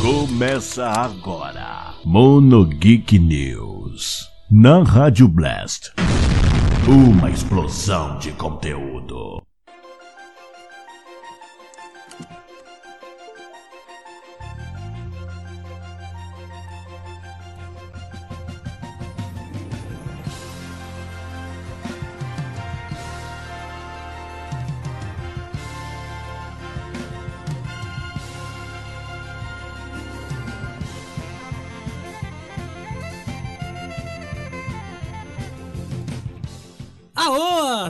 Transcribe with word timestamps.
Começa 0.00 0.86
agora. 0.86 1.92
Mono 2.04 2.64
Geek 2.64 3.18
News. 3.18 4.28
Na 4.48 4.84
Rádio 4.84 5.26
Blast. 5.26 5.92
Uma 6.86 7.28
explosão 7.30 8.16
de 8.18 8.30
conteúdo. 8.30 9.42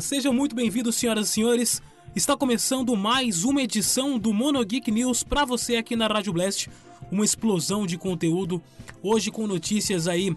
Sejam 0.09 0.33
muito 0.33 0.57
bem-vindos, 0.57 0.97
senhoras 0.97 1.29
e 1.29 1.33
senhores. 1.33 1.83
Está 2.17 2.35
começando 2.35 2.97
mais 2.97 3.45
uma 3.45 3.61
edição 3.61 4.19
do 4.19 4.33
Mono 4.33 4.65
Geek 4.65 4.91
News 4.91 5.23
para 5.23 5.45
você 5.45 5.77
aqui 5.77 5.95
na 5.95 6.07
Rádio 6.07 6.33
Blast. 6.33 6.71
Uma 7.13 7.27
explosão 7.27 7.85
de 7.85 7.99
conteúdo. 7.99 8.63
Hoje 9.03 9.31
com 9.31 9.47
notícias 9.47 10.09
aí 10.09 10.35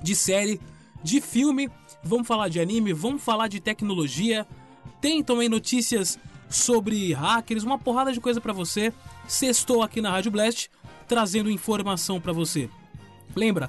de 0.00 0.14
série, 0.14 0.60
de 1.02 1.20
filme. 1.20 1.68
Vamos 2.04 2.28
falar 2.28 2.48
de 2.48 2.60
anime, 2.60 2.92
vamos 2.92 3.20
falar 3.20 3.48
de 3.48 3.58
tecnologia. 3.58 4.46
Tem 5.00 5.24
também 5.24 5.48
notícias 5.48 6.16
sobre 6.48 7.12
hackers, 7.12 7.64
uma 7.64 7.80
porrada 7.80 8.12
de 8.12 8.20
coisa 8.20 8.40
para 8.40 8.52
você. 8.52 8.92
Sextou 9.26 9.82
aqui 9.82 10.00
na 10.00 10.12
Rádio 10.12 10.30
Blast, 10.30 10.70
trazendo 11.08 11.50
informação 11.50 12.20
para 12.20 12.32
você. 12.32 12.70
Lembra, 13.34 13.68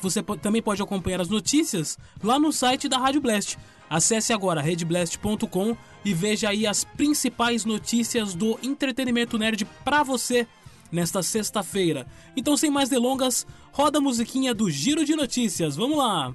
você 0.00 0.22
também 0.22 0.62
pode 0.62 0.82
acompanhar 0.82 1.20
as 1.20 1.28
notícias 1.28 1.98
lá 2.22 2.38
no 2.38 2.52
site 2.52 2.88
da 2.88 2.98
Rádio 2.98 3.20
Blast. 3.20 3.58
Acesse 3.88 4.32
agora 4.32 4.60
redblast.com 4.60 5.76
e 6.04 6.14
veja 6.14 6.48
aí 6.48 6.66
as 6.66 6.84
principais 6.84 7.64
notícias 7.64 8.34
do 8.34 8.58
entretenimento 8.62 9.38
nerd 9.38 9.64
para 9.84 10.02
você 10.02 10.46
nesta 10.90 11.22
sexta-feira. 11.22 12.06
Então, 12.36 12.56
sem 12.56 12.70
mais 12.70 12.88
delongas, 12.88 13.46
roda 13.72 13.98
a 13.98 14.00
musiquinha 14.00 14.54
do 14.54 14.70
Giro 14.70 15.04
de 15.04 15.14
Notícias. 15.14 15.76
Vamos 15.76 15.98
lá! 15.98 16.34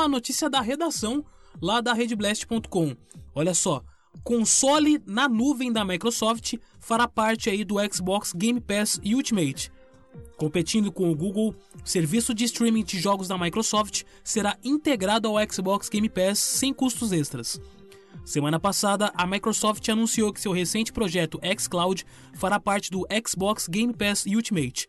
A 0.00 0.08
notícia 0.08 0.48
da 0.48 0.62
redação 0.62 1.22
lá 1.60 1.82
da 1.82 1.92
redblast.com. 1.92 2.96
Olha 3.34 3.52
só, 3.52 3.84
console 4.24 4.98
na 5.04 5.28
nuvem 5.28 5.70
da 5.70 5.84
Microsoft 5.84 6.54
fará 6.78 7.06
parte 7.06 7.50
aí 7.50 7.64
do 7.64 7.74
Xbox 7.92 8.32
Game 8.32 8.58
Pass 8.62 8.98
Ultimate. 9.04 9.70
Competindo 10.38 10.90
com 10.90 11.12
o 11.12 11.14
Google, 11.14 11.54
o 11.84 11.86
serviço 11.86 12.32
de 12.32 12.44
streaming 12.44 12.82
de 12.82 12.98
jogos 12.98 13.28
da 13.28 13.36
Microsoft 13.36 14.04
será 14.24 14.56
integrado 14.64 15.28
ao 15.28 15.36
Xbox 15.46 15.90
Game 15.90 16.08
Pass 16.08 16.38
sem 16.38 16.72
custos 16.72 17.12
extras. 17.12 17.60
Semana 18.24 18.58
passada, 18.58 19.12
a 19.14 19.26
Microsoft 19.26 19.86
anunciou 19.90 20.32
que 20.32 20.40
seu 20.40 20.52
recente 20.52 20.94
projeto 20.94 21.38
xCloud 21.58 22.06
fará 22.32 22.58
parte 22.58 22.90
do 22.90 23.06
Xbox 23.28 23.68
Game 23.68 23.92
Pass 23.92 24.24
Ultimate, 24.24 24.88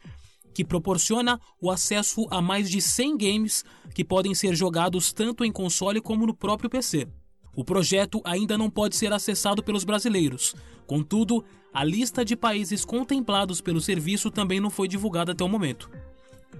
que 0.53 0.65
proporciona 0.65 1.39
o 1.61 1.69
acesso 1.71 2.27
a 2.29 2.41
mais 2.41 2.69
de 2.69 2.81
100 2.81 3.17
games 3.17 3.65
que 3.93 4.03
podem 4.03 4.33
ser 4.35 4.55
jogados 4.55 5.13
tanto 5.13 5.43
em 5.45 5.51
console 5.51 6.01
como 6.01 6.25
no 6.25 6.33
próprio 6.33 6.69
PC. 6.69 7.07
O 7.55 7.65
projeto 7.65 8.21
ainda 8.23 8.57
não 8.57 8.69
pode 8.69 8.95
ser 8.95 9.11
acessado 9.11 9.61
pelos 9.61 9.83
brasileiros. 9.83 10.55
Contudo, 10.87 11.43
a 11.73 11.83
lista 11.83 12.23
de 12.23 12.35
países 12.35 12.85
contemplados 12.85 13.61
pelo 13.61 13.81
serviço 13.81 14.31
também 14.31 14.59
não 14.59 14.69
foi 14.69 14.87
divulgada 14.87 15.31
até 15.31 15.43
o 15.43 15.49
momento. 15.49 15.89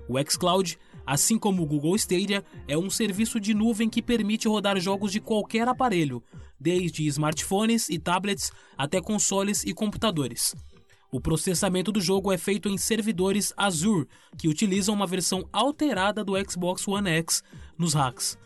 O 0.08 0.18
xCloud, 0.20 0.78
assim 1.06 1.38
como 1.38 1.64
o 1.64 1.66
Google 1.66 1.96
Stadia, 1.96 2.44
é 2.68 2.78
um 2.78 2.90
serviço 2.90 3.40
de 3.40 3.54
nuvem 3.54 3.90
que 3.90 4.02
permite 4.02 4.48
rodar 4.48 4.80
jogos 4.80 5.12
de 5.12 5.20
qualquer 5.20 5.68
aparelho, 5.68 6.24
desde 6.60 7.06
smartphones 7.08 7.90
e 7.90 7.98
tablets 7.98 8.52
até 8.78 9.02
consoles 9.02 9.64
e 9.64 9.74
computadores. 9.74 10.56
O 11.14 11.20
processamento 11.20 11.92
do 11.92 12.00
jogo 12.00 12.32
é 12.32 12.38
feito 12.38 12.70
em 12.70 12.78
servidores 12.78 13.54
Azure, 13.58 14.08
que 14.38 14.48
utilizam 14.48 14.96
uma 14.96 15.06
versão 15.06 15.46
alterada 15.52 16.24
do 16.24 16.34
Xbox 16.50 16.88
One 16.88 17.10
X 17.10 17.44
nos 17.78 17.94
hacks. 17.94 18.40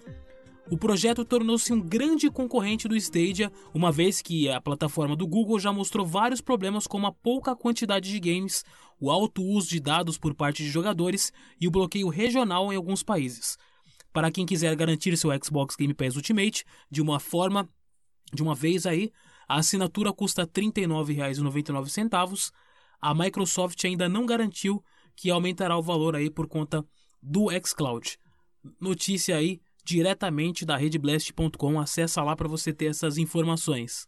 O 0.71 0.75
projeto 0.75 1.23
tornou-se 1.23 1.71
um 1.71 1.79
grande 1.79 2.27
concorrente 2.31 2.87
do 2.87 2.95
Stadia, 2.95 3.51
uma 3.71 3.91
vez 3.91 4.19
que 4.19 4.49
a 4.49 4.59
plataforma 4.59 5.15
do 5.15 5.27
Google 5.27 5.59
já 5.59 5.71
mostrou 5.71 6.03
vários 6.03 6.41
problemas 6.41 6.87
como 6.87 7.05
a 7.05 7.11
pouca 7.11 7.55
quantidade 7.55 8.09
de 8.09 8.19
games, 8.19 8.65
o 8.99 9.11
alto 9.11 9.43
uso 9.43 9.69
de 9.69 9.79
dados 9.79 10.17
por 10.17 10.33
parte 10.33 10.63
de 10.63 10.69
jogadores 10.69 11.31
e 11.61 11.67
o 11.67 11.71
bloqueio 11.71 12.09
regional 12.09 12.73
em 12.73 12.75
alguns 12.75 13.03
países. 13.03 13.59
Para 14.11 14.31
quem 14.31 14.43
quiser 14.43 14.75
garantir 14.75 15.15
seu 15.17 15.29
Xbox 15.43 15.75
Game 15.75 15.93
Pass 15.93 16.15
Ultimate 16.15 16.65
de 16.89 16.99
uma 16.99 17.19
forma, 17.19 17.69
de 18.33 18.41
uma 18.41 18.55
vez 18.55 18.87
aí, 18.87 19.11
a 19.47 19.57
assinatura 19.57 20.11
custa 20.11 20.43
R$ 20.43 20.47
39,99. 20.47 22.51
A 23.01 23.13
Microsoft 23.13 23.83
ainda 23.85 24.09
não 24.09 24.25
garantiu 24.25 24.83
que 25.15 25.29
aumentará 25.29 25.77
o 25.77 25.81
valor 25.81 26.15
aí 26.15 26.29
por 26.29 26.47
conta 26.47 26.85
do 27.21 27.47
xCloud. 27.63 28.17
Notícia 28.79 29.37
aí 29.37 29.61
diretamente 29.83 30.65
da 30.65 30.75
redblast.com. 30.75 31.79
Acessa 31.79 32.23
lá 32.23 32.35
para 32.35 32.47
você 32.47 32.73
ter 32.73 32.87
essas 32.87 33.17
informações. 33.17 34.07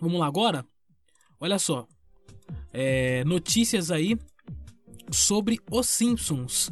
Vamos 0.00 0.18
lá 0.18 0.26
agora? 0.26 0.66
Olha 1.38 1.58
só. 1.58 1.86
É, 2.72 3.22
notícias 3.24 3.90
aí 3.90 4.16
sobre 5.10 5.60
os 5.70 5.88
Simpsons. 5.88 6.70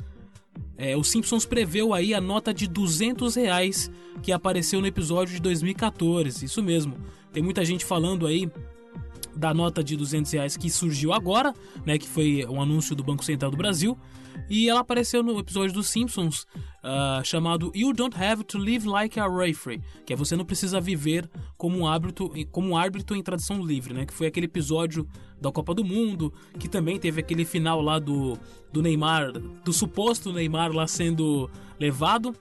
É, 0.76 0.96
os 0.96 1.08
Simpsons 1.08 1.44
preveu 1.44 1.92
aí 1.92 2.14
a 2.14 2.20
nota 2.20 2.54
de 2.54 2.68
200 2.68 3.34
reais 3.34 3.90
que 4.22 4.32
apareceu 4.32 4.80
no 4.80 4.86
episódio 4.86 5.34
de 5.34 5.40
2014. 5.40 6.44
Isso 6.44 6.62
mesmo. 6.62 6.96
Tem 7.32 7.42
muita 7.42 7.64
gente 7.64 7.84
falando 7.84 8.26
aí 8.26 8.50
da 9.38 9.54
nota 9.54 9.82
de 9.82 9.96
200 9.96 10.32
reais 10.32 10.56
que 10.56 10.68
surgiu 10.68 11.12
agora, 11.12 11.54
né, 11.86 11.96
que 11.96 12.08
foi 12.08 12.44
um 12.46 12.60
anúncio 12.60 12.94
do 12.96 13.04
Banco 13.04 13.24
Central 13.24 13.50
do 13.50 13.56
Brasil, 13.56 13.96
e 14.48 14.68
ela 14.68 14.80
apareceu 14.80 15.22
no 15.22 15.38
episódio 15.38 15.74
dos 15.74 15.88
Simpsons 15.88 16.42
uh, 16.82 17.24
chamado 17.24 17.72
You 17.74 17.92
Don't 17.92 18.16
Have 18.16 18.44
to 18.44 18.58
Live 18.58 18.86
Like 18.86 19.18
a 19.18 19.28
Referee, 19.28 19.80
que 20.04 20.12
é 20.12 20.16
você 20.16 20.36
não 20.36 20.44
precisa 20.44 20.80
viver 20.80 21.28
como 21.56 21.78
um 21.78 21.86
árbitro, 21.86 22.32
como 22.50 22.70
um 22.70 22.76
árbitro 22.76 23.16
em 23.16 23.22
tradução 23.22 23.64
livre, 23.64 23.94
né, 23.94 24.06
que 24.06 24.14
foi 24.14 24.26
aquele 24.26 24.46
episódio 24.46 25.06
da 25.40 25.52
Copa 25.52 25.72
do 25.72 25.84
Mundo, 25.84 26.32
que 26.58 26.68
também 26.68 26.98
teve 26.98 27.20
aquele 27.20 27.44
final 27.44 27.80
lá 27.80 27.98
do, 27.98 28.36
do 28.72 28.82
Neymar, 28.82 29.32
do 29.32 29.72
suposto 29.72 30.32
Neymar 30.32 30.72
lá 30.72 30.86
sendo 30.86 31.48
levado, 31.78 32.34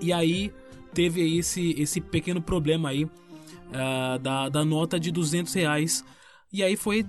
e 0.00 0.12
aí 0.12 0.52
teve 0.94 1.38
esse, 1.38 1.74
esse 1.78 2.00
pequeno 2.00 2.40
problema 2.40 2.88
aí 2.88 3.06
uh, 3.68 4.18
da, 4.18 4.48
da 4.48 4.64
nota 4.64 4.98
de 4.98 5.10
200 5.10 5.52
reais. 5.54 6.04
E 6.52 6.62
aí 6.62 6.76
foi. 6.76 7.04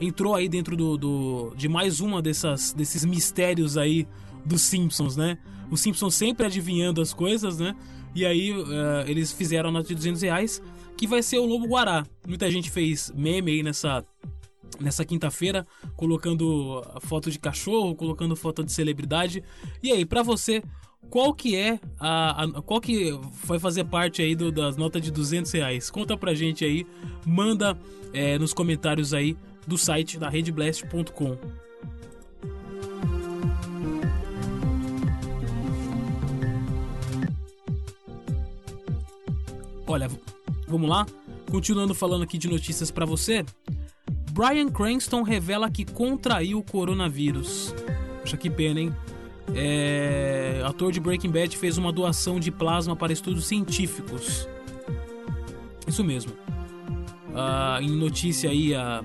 Entrou 0.00 0.34
aí 0.34 0.48
dentro 0.48 0.76
do, 0.76 0.96
do, 0.96 1.54
de 1.56 1.68
mais 1.68 2.00
uma 2.00 2.20
dessas, 2.20 2.72
desses 2.72 3.04
mistérios 3.04 3.76
aí 3.76 4.06
dos 4.44 4.62
Simpsons, 4.62 5.16
né? 5.16 5.38
Os 5.70 5.80
Simpsons 5.80 6.14
sempre 6.14 6.44
adivinhando 6.44 7.00
as 7.00 7.14
coisas, 7.14 7.58
né? 7.58 7.76
E 8.14 8.26
aí 8.26 8.52
uh, 8.52 8.66
eles 9.06 9.32
fizeram 9.32 9.68
a 9.70 9.72
nota 9.72 9.88
de 9.88 9.94
200 9.94 10.22
reais, 10.22 10.62
que 10.96 11.06
vai 11.06 11.22
ser 11.22 11.38
o 11.38 11.46
Lobo 11.46 11.66
Guará. 11.66 12.04
Muita 12.26 12.50
gente 12.50 12.70
fez 12.70 13.12
meme 13.14 13.52
aí 13.52 13.62
nessa, 13.62 14.04
nessa 14.80 15.04
quinta-feira, 15.04 15.66
colocando 15.96 16.84
foto 17.00 17.30
de 17.30 17.38
cachorro, 17.38 17.94
colocando 17.94 18.36
foto 18.36 18.64
de 18.64 18.72
celebridade. 18.72 19.42
E 19.82 19.92
aí, 19.92 20.04
para 20.04 20.22
você, 20.22 20.62
qual 21.12 21.34
que 21.34 21.54
é 21.54 21.78
a, 22.00 22.42
a, 22.42 22.62
qual 22.62 22.80
que 22.80 23.12
vai 23.44 23.58
fazer 23.58 23.84
parte 23.84 24.22
aí 24.22 24.34
do, 24.34 24.50
das 24.50 24.78
notas 24.78 25.02
de 25.02 25.10
200 25.10 25.52
reais? 25.52 25.90
Conta 25.90 26.16
pra 26.16 26.32
gente 26.32 26.64
aí, 26.64 26.86
manda 27.26 27.78
é, 28.14 28.38
nos 28.38 28.54
comentários 28.54 29.12
aí 29.12 29.36
do 29.66 29.76
site 29.76 30.18
da 30.18 30.30
redblast.com. 30.30 31.36
Olha, 39.86 40.10
vamos 40.66 40.88
lá? 40.88 41.06
Continuando 41.50 41.94
falando 41.94 42.22
aqui 42.22 42.38
de 42.38 42.48
notícias 42.48 42.90
para 42.90 43.04
você. 43.04 43.44
Brian 44.30 44.70
Cranston 44.70 45.20
revela 45.20 45.70
que 45.70 45.84
contraiu 45.84 46.60
o 46.60 46.62
coronavírus. 46.62 47.74
Poxa, 48.22 48.38
que 48.38 48.48
pena, 48.48 48.80
hein? 48.80 48.94
É, 49.54 50.62
ator 50.64 50.92
de 50.92 51.00
Breaking 51.00 51.30
Bad 51.30 51.56
fez 51.56 51.78
uma 51.78 51.92
doação 51.92 52.38
de 52.38 52.50
plasma 52.50 52.96
para 52.96 53.12
estudos 53.12 53.46
científicos. 53.46 54.48
Isso 55.86 56.04
mesmo. 56.04 56.32
uh, 57.30 57.82
em 57.82 57.90
notícia 57.90 58.50
aí 58.50 58.74
a, 58.74 59.02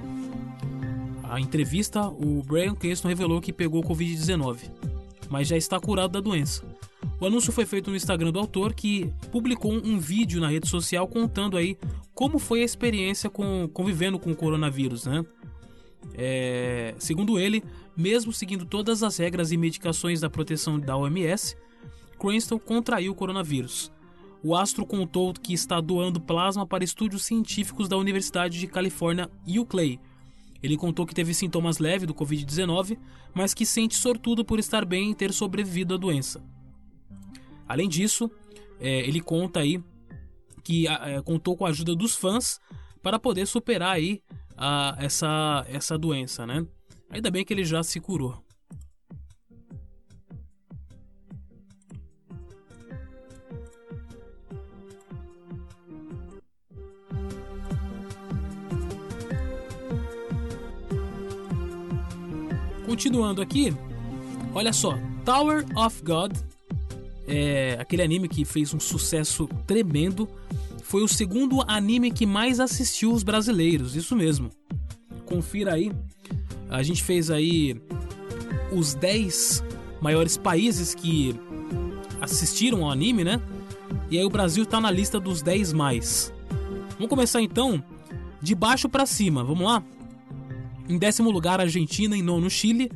a 1.24 1.40
entrevista, 1.40 2.08
o 2.08 2.44
Brian 2.44 2.76
Cranston 2.76 3.08
revelou 3.08 3.42
que 3.42 3.52
pegou 3.52 3.84
Covid-19, 3.84 4.70
mas 5.30 5.48
já 5.48 5.58
está 5.58 5.80
curado 5.80 6.14
da 6.14 6.20
doença. 6.20 6.64
O 7.20 7.26
anúncio 7.26 7.52
foi 7.52 7.66
feito 7.66 7.90
no 7.90 7.96
Instagram 7.96 8.32
do 8.32 8.40
autor, 8.40 8.74
que 8.74 9.12
publicou 9.32 9.74
um 9.74 10.00
vídeo 10.00 10.40
na 10.40 10.50
rede 10.50 10.68
social 10.68 11.08
contando 11.08 11.58
aí 11.58 11.78
como 12.14 12.38
foi 12.38 12.62
a 12.62 12.66
experiência 12.66 13.30
com, 13.30 13.68
convivendo 13.74 14.20
com 14.20 14.32
o 14.32 14.36
coronavírus, 14.36 15.06
né? 15.06 15.26
É, 16.14 16.96
segundo 16.98 17.40
ele, 17.40 17.64
mesmo 17.96 18.32
seguindo 18.32 18.66
todas 18.66 19.04
as 19.04 19.18
regras 19.18 19.52
e 19.52 19.58
medicações 19.58 20.22
da 20.22 20.30
proteção 20.30 20.80
da 20.80 20.96
OMS, 20.98 21.56
Cranston 22.20 22.60
contraiu 22.60 23.12
o 23.12 23.16
coronavírus. 23.16 23.92
O 24.44 24.56
astro 24.56 24.86
contou 24.86 25.34
que 25.34 25.54
está 25.54 25.82
doando 25.82 26.22
plasma 26.22 26.66
para 26.66 26.84
estudos 26.84 27.26
científicos 27.26 27.88
da 27.90 27.98
Universidade 27.98 28.60
de 28.60 28.68
Califórnia, 28.68 29.30
UCLA. 29.48 30.00
Ele 30.62 30.78
contou 30.78 31.06
que 31.06 31.14
teve 31.14 31.34
sintomas 31.34 31.80
leves 31.80 32.08
do 32.08 32.14
Covid-19, 32.14 32.98
mas 33.34 33.54
que 33.54 33.66
sente 33.66 33.96
sortudo 33.96 34.44
por 34.44 34.60
estar 34.60 34.86
bem 34.86 35.12
e 35.12 35.16
ter 35.16 35.32
sobrevivido 35.32 35.94
à 35.94 35.98
doença. 35.98 36.44
Além 37.68 37.90
disso, 37.90 38.30
é, 38.80 39.08
ele 39.08 39.22
conta 39.22 39.60
aí 39.60 39.84
que 40.64 40.88
é, 40.88 41.22
contou 41.22 41.56
com 41.56 41.66
a 41.66 41.70
ajuda 41.70 41.96
dos 41.96 42.16
fãs 42.16 42.60
para 43.02 43.20
poder 43.20 43.46
superar 43.46 43.96
aí 43.96 44.22
a, 44.58 44.96
essa, 45.00 45.66
essa 45.70 45.98
doença, 45.98 46.46
né? 46.46 46.66
Ainda 47.10 47.30
bem 47.30 47.46
que 47.46 47.54
ele 47.54 47.64
já 47.64 47.84
se 47.84 48.00
curou. 48.00 48.44
Continuando 62.86 63.42
aqui, 63.42 63.76
olha 64.56 64.74
só, 64.74 64.98
Tower 65.24 65.66
of 65.78 66.02
God, 66.04 66.32
é, 67.28 67.78
aquele 67.80 68.02
anime 68.02 68.30
que 68.30 68.46
fez 68.46 68.74
um 68.74 68.80
sucesso 68.80 69.48
tremendo, 69.68 70.28
foi 70.88 71.04
o 71.04 71.08
segundo 71.08 71.62
anime 71.68 72.10
que 72.10 72.26
mais 72.26 72.62
assistiu 72.62 73.12
os 73.12 73.22
brasileiros, 73.22 73.94
isso 73.94 74.16
mesmo. 74.16 74.50
Confira 75.26 75.74
aí, 75.74 75.92
a 76.70 76.82
gente 76.82 77.04
fez 77.04 77.30
aí 77.30 77.76
os 78.72 78.94
10 78.94 79.66
maiores 80.00 80.38
países 80.38 80.96
que 80.96 81.36
assistiram 82.22 82.86
ao 82.86 82.92
anime, 82.92 83.26
né? 83.26 83.42
E 84.10 84.18
aí 84.18 84.24
o 84.24 84.30
Brasil 84.30 84.66
tá 84.66 84.80
na 84.80 84.90
lista 84.90 85.20
dos 85.20 85.42
10 85.42 85.74
mais. 85.74 86.34
Vamos 86.92 87.10
começar 87.10 87.42
então 87.42 87.84
de 88.42 88.56
baixo 88.56 88.88
para 88.88 89.06
cima, 89.06 89.44
vamos 89.44 89.68
lá? 89.68 89.84
Em 90.88 90.98
décimo 90.98 91.30
lugar, 91.30 91.60
Argentina, 91.60 92.16
em 92.16 92.22
nono, 92.22 92.50
Chile, 92.50 92.90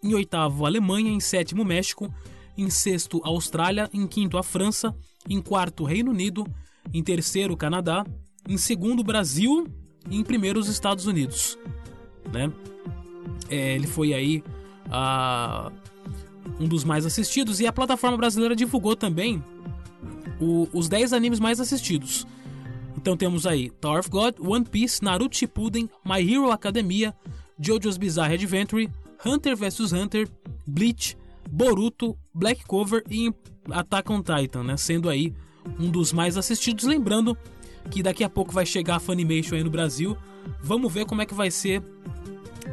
em 0.00 0.14
oitavo, 0.14 0.64
Alemanha, 0.64 1.10
em 1.10 1.18
sétimo, 1.18 1.64
México, 1.64 2.08
em 2.56 2.70
sexto, 2.70 3.20
Austrália, 3.24 3.90
em 3.92 4.06
quinto, 4.06 4.38
a 4.38 4.44
França, 4.44 4.94
em 5.28 5.40
quarto, 5.42 5.82
Reino 5.82 6.12
Unido, 6.12 6.46
em 6.92 7.02
terceiro, 7.02 7.56
Canadá, 7.56 8.04
em 8.48 8.56
segundo, 8.56 9.02
Brasil 9.04 9.66
e 10.10 10.16
em 10.16 10.22
primeiro, 10.22 10.58
os 10.58 10.68
Estados 10.68 11.06
Unidos. 11.06 11.58
Né? 12.32 12.52
É, 13.48 13.74
ele 13.74 13.86
foi 13.86 14.14
aí 14.14 14.42
a, 14.90 15.70
um 16.58 16.66
dos 16.66 16.84
mais 16.84 17.06
assistidos 17.06 17.60
e 17.60 17.66
a 17.66 17.72
plataforma 17.72 18.16
brasileira 18.16 18.56
divulgou 18.56 18.96
também 18.96 19.42
o, 20.40 20.68
os 20.72 20.88
10 20.88 21.12
animes 21.12 21.38
mais 21.38 21.60
assistidos. 21.60 22.26
Então 22.96 23.16
temos 23.16 23.46
aí 23.46 23.70
Tower 23.70 24.00
of 24.00 24.10
God, 24.10 24.34
One 24.40 24.64
Piece, 24.64 25.02
Naruto 25.02 25.36
Shippuden, 25.36 25.88
My 26.04 26.20
Hero 26.20 26.50
Academia, 26.50 27.14
JoJo's 27.58 27.96
Bizarre 27.96 28.34
Adventure, 28.34 28.88
Hunter 29.24 29.56
vs 29.56 29.92
Hunter, 29.92 30.28
Bleach, 30.66 31.16
Boruto, 31.50 32.16
Black 32.34 32.64
Cover 32.64 33.02
e 33.10 33.32
Attack 33.70 34.10
on 34.10 34.22
Titan, 34.22 34.64
né? 34.64 34.76
Sendo 34.76 35.08
aí 35.08 35.32
um 35.78 35.90
dos 35.90 36.12
mais 36.12 36.36
assistidos. 36.36 36.84
Lembrando 36.84 37.36
que 37.90 38.02
daqui 38.02 38.24
a 38.24 38.28
pouco 38.28 38.52
vai 38.52 38.66
chegar 38.66 38.96
a 38.96 39.00
Funimation 39.00 39.54
aí 39.54 39.64
no 39.64 39.70
Brasil. 39.70 40.16
Vamos 40.62 40.92
ver 40.92 41.06
como 41.06 41.22
é 41.22 41.26
que 41.26 41.34
vai 41.34 41.50
ser 41.50 41.82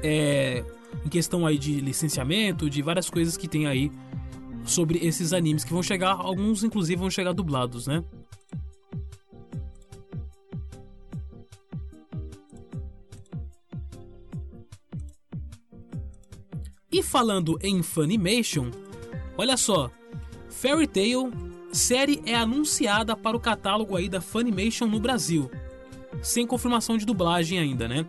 é, 0.04 0.64
em 1.06 1.10
questão 1.10 1.46
aí 1.46 1.58
de 1.58 1.80
licenciamento, 1.80 2.70
de 2.70 2.82
várias 2.82 3.10
coisas 3.10 3.38
que 3.38 3.48
tem 3.48 3.68
aí 3.68 3.92
sobre 4.66 5.00
esses 5.00 5.34
animes 5.34 5.64
que 5.64 5.74
vão 5.74 5.82
chegar, 5.82 6.12
alguns 6.12 6.64
inclusive 6.64 7.00
vão 7.00 7.10
chegar 7.10 7.34
dublados, 7.34 7.88
né? 7.88 8.04
E 16.92 17.04
falando 17.04 17.58
em 17.62 17.82
Funimation, 17.82 18.72
olha 19.38 19.56
só, 19.56 19.92
Fairy 20.50 20.88
Tail 20.88 21.32
série 21.72 22.22
é 22.26 22.36
anunciada 22.36 23.16
para 23.16 23.38
o 23.38 23.40
catálogo 23.40 23.96
aí 23.96 24.10
da 24.10 24.22
Funimation 24.22 24.88
no 24.88 25.00
Brasil, 25.00 25.50
sem 26.22 26.46
confirmação 26.46 26.98
de 26.98 27.06
dublagem 27.06 27.60
ainda, 27.60 27.88
né? 27.88 28.06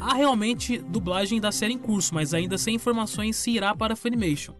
Há 0.00 0.14
realmente 0.14 0.78
dublagem 0.78 1.40
da 1.40 1.52
série 1.52 1.74
em 1.74 1.78
curso, 1.78 2.14
mas 2.14 2.32
ainda 2.32 2.56
sem 2.56 2.74
informações 2.74 3.36
se 3.36 3.50
irá 3.50 3.74
para 3.74 3.94
a 3.94 3.96
Funimation. 3.96 4.54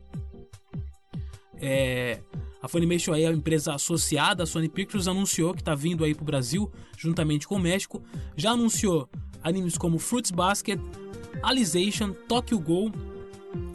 É, 1.57 2.21
a 2.63 2.69
Funimation 2.69 3.13
aí 3.13 3.25
é 3.25 3.29
a 3.29 3.33
empresa 3.33 3.75
associada, 3.75 4.43
a 4.43 4.47
Sony 4.47 4.69
Pictures 4.69 5.09
anunciou 5.09 5.55
que 5.55 5.61
está 5.61 5.75
vindo 5.75 6.05
aí 6.05 6.15
para 6.15 6.23
o 6.23 6.27
Brasil, 6.27 6.71
juntamente 6.97 7.49
com 7.49 7.57
o 7.57 7.59
México. 7.59 8.03
Já 8.37 8.51
anunciou 8.51 9.09
animes 9.43 9.79
como 9.79 9.99
Fruits 9.99 10.31
Basket, 10.31 10.79
Alization, 11.43 12.13
Tokyo 12.29 12.59
Go 12.59 12.93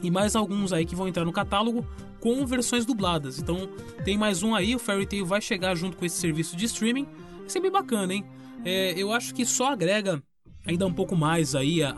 e 0.04 0.12
mais 0.12 0.36
alguns 0.36 0.72
aí 0.72 0.86
que 0.86 0.96
vão 0.96 1.08
entrar 1.08 1.26
no 1.26 1.34
catálogo 1.34 1.86
com 2.26 2.44
versões 2.44 2.88
dubladas. 2.88 3.38
Então 3.38 3.70
tem 4.04 4.18
mais 4.18 4.42
um 4.42 4.56
aí, 4.56 4.76
o 4.76 4.80
Fairy 4.80 5.06
Tail 5.06 5.24
vai 5.24 5.40
chegar 5.40 5.76
junto 5.76 5.96
com 5.96 6.04
esse 6.04 6.18
serviço 6.18 6.56
de 6.56 6.66
streaming. 6.66 7.06
Isso 7.46 7.56
é 7.56 7.62
bem 7.62 7.70
bacana, 7.70 8.16
hein? 8.16 8.26
É, 8.66 8.96
eu 8.98 9.12
acho 9.12 9.32
que 9.32 9.46
só 9.46 9.74
agrega 9.74 10.24
ainda 10.66 10.88
um 10.88 10.94
pouco 10.94 11.16
mais 11.16 11.54
aí 11.54 11.84
a, 11.84 11.96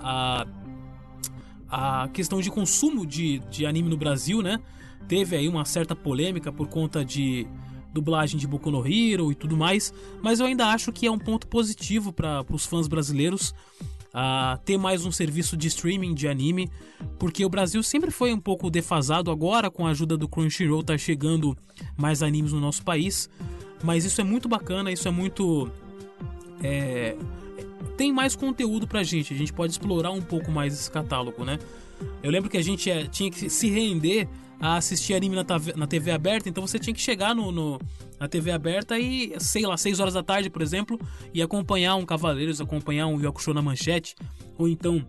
a, 1.70 2.04
a 2.04 2.10
questão 2.10 2.42
de 2.42 2.52
consumo 2.52 3.06
de, 3.06 3.40
de 3.50 3.66
anime 3.66 3.88
no 3.88 3.96
Brasil, 3.96 4.42
né? 4.42 4.60
Teve 5.08 5.38
aí 5.38 5.48
uma 5.48 5.64
certa 5.64 5.96
polêmica 5.96 6.52
por 6.52 6.68
conta 6.68 7.06
de 7.06 7.48
dublagem 7.94 8.38
de 8.38 8.46
Boku 8.46 8.70
no 8.70 8.86
Hero 8.86 9.32
e 9.32 9.36
tudo 9.36 9.56
mais, 9.56 9.94
mas 10.22 10.42
eu 10.42 10.46
ainda 10.46 10.66
acho 10.68 10.92
que 10.92 11.08
é 11.08 11.12
um 11.12 11.18
ponto 11.18 11.48
positivo 11.48 12.12
para 12.12 12.46
os 12.52 12.66
fãs 12.66 12.90
brasileiros 12.90 13.56
a 14.14 14.60
ter 14.66 14.78
mais 14.78 15.06
um 15.06 15.12
serviço 15.12 15.56
de 15.56 15.68
streaming 15.68 16.14
de 16.14 16.28
anime, 16.28 16.70
porque 17.20 17.46
o 17.46 17.50
Brasil 17.50 17.82
sempre 17.84 18.12
foi 18.12 18.34
um 18.34 18.40
pouco 18.40 18.70
defasado 18.70 19.30
agora 19.30 19.70
com 19.70 19.86
a 19.86 19.92
ajuda 19.92 20.18
do 20.18 20.28
Crunchyroll 20.28 20.84
tá 20.84 20.98
chegando 20.98 21.58
mais 21.96 22.24
animes 22.24 22.54
no 22.54 22.60
nosso 22.60 22.84
país, 22.84 23.30
mas 23.84 24.06
isso 24.06 24.20
é 24.22 24.24
muito 24.24 24.48
bacana, 24.48 24.92
isso 24.92 25.08
é 25.08 25.12
muito 25.12 25.70
é, 26.64 27.16
tem 27.98 28.12
mais 28.12 28.36
conteúdo 28.36 28.88
pra 28.88 29.04
gente, 29.04 29.34
a 29.34 29.38
gente 29.38 29.52
pode 29.52 29.74
explorar 29.74 30.12
um 30.12 30.22
pouco 30.22 30.52
mais 30.52 30.74
esse 30.74 30.90
catálogo, 30.90 31.44
né? 31.44 31.60
Eu 32.22 32.32
lembro 32.32 32.50
que 32.50 32.58
a 32.58 32.64
gente 32.64 32.90
é, 32.90 33.06
tinha 33.06 33.30
que 33.30 33.50
se 33.50 33.70
render 33.70 34.28
a 34.60 34.78
assistir 34.78 35.14
anime 35.14 35.36
na, 35.36 35.46
na 35.76 35.88
TV 35.88 36.12
aberta, 36.12 36.50
então 36.50 36.66
você 36.66 36.80
tinha 36.80 36.94
que 36.94 37.02
chegar 37.02 37.36
no, 37.36 37.52
no, 37.52 37.80
na 38.20 38.28
TV 38.28 38.52
aberta 38.52 38.98
e, 38.98 39.34
sei 39.40 39.66
lá, 39.66 39.78
6 39.78 40.00
horas 40.00 40.14
da 40.14 40.24
tarde, 40.24 40.50
por 40.50 40.62
exemplo, 40.62 41.00
e 41.34 41.42
acompanhar 41.42 41.96
um 41.96 42.06
Cavaleiros, 42.06 42.60
acompanhar 42.60 43.08
um 43.08 43.22
Yakusho 43.22 43.54
na 43.54 43.62
manchete, 43.62 44.16
ou 44.58 44.68
então 44.68 45.06